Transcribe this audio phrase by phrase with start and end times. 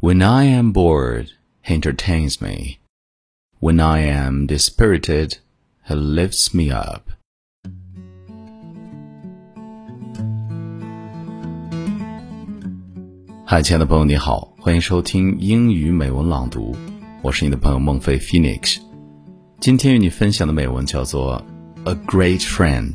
[0.00, 1.28] When I am bored,
[1.62, 2.78] he entertains me.
[3.60, 5.38] When I am dispirited,
[5.86, 7.10] he lifts me up.
[13.44, 16.76] 嗨，亲爱的朋友，你好，欢迎收听英语美文朗读，
[17.22, 18.78] 我是你的朋友孟非 Phoenix。
[19.60, 21.42] 今天与你分享的美文叫做《
[21.90, 22.94] A Great Friend》，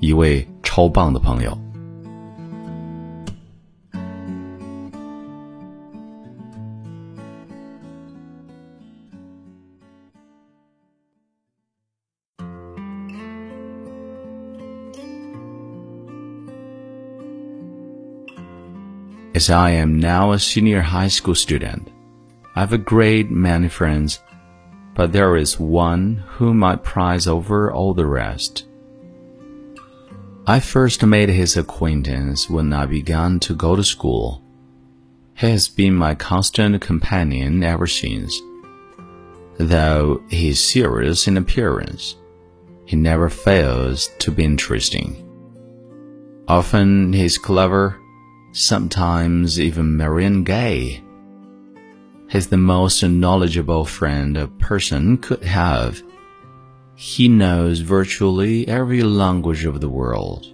[0.00, 1.58] 一位超棒的朋友。
[19.33, 21.89] As I am now a senior high school student,
[22.53, 24.19] I have a great many friends,
[24.93, 28.65] but there is one whom I prize over all the rest.
[30.45, 34.43] I first made his acquaintance when I began to go to school.
[35.35, 38.37] He has been my constant companion ever since.
[39.57, 42.17] Though he is serious in appearance,
[42.83, 45.25] he never fails to be interesting.
[46.49, 48.00] Often he is clever
[48.51, 51.03] sometimes even and gay.
[52.29, 56.01] He's the most knowledgeable friend a person could have.
[56.95, 60.47] He knows virtually every language of the world,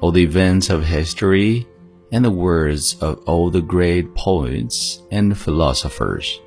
[0.00, 1.66] all the events of history,
[2.10, 6.40] and the words of all the great poets and philosophers.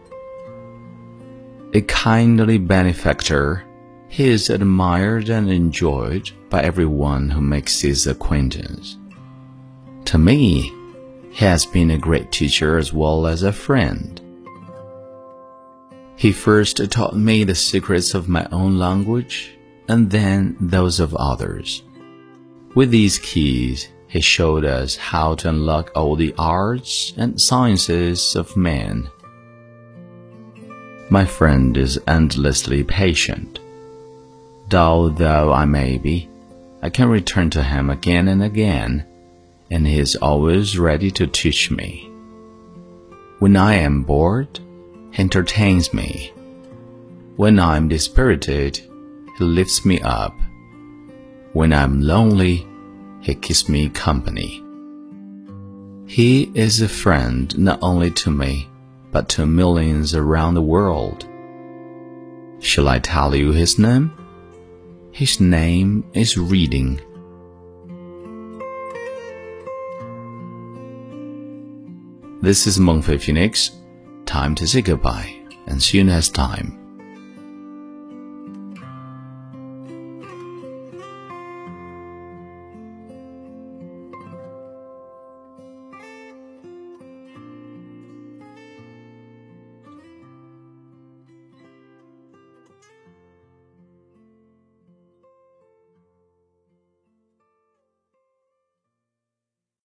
[1.74, 3.64] A kindly benefactor,
[4.08, 8.98] he is admired and enjoyed by everyone who makes his acquaintance.
[10.06, 10.74] To me,
[11.38, 14.20] has been a great teacher as well as a friend.
[16.16, 19.52] He first taught me the secrets of my own language
[19.88, 21.84] and then those of others.
[22.74, 28.58] With these keys, he showed us how to unlock all the arts and sciences of
[28.58, 29.08] man.
[31.12, 33.60] My friend is endlessly patient.
[34.70, 36.30] Dull though I may be,
[36.82, 39.06] I can return to him again and again
[39.70, 42.12] and he is always ready to teach me.
[43.40, 44.60] When I am bored,
[45.12, 46.34] he entertains me.
[47.36, 48.78] When I am dispirited,
[49.38, 50.36] he lifts me up.
[51.54, 52.68] When I am lonely,
[53.22, 54.64] he keeps me company.
[56.08, 58.70] He is a friend not only to me,
[59.12, 61.28] but to millions around the world.
[62.60, 64.12] Shall I tell you his name?
[65.12, 67.02] His name is Reading.
[72.40, 73.72] This is Mengfei Phoenix.
[74.28, 76.87] Time to say goodbye and see you next time.